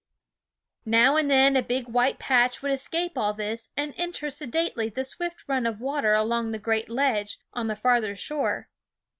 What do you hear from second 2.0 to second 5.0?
patch would escape all this and enter sedately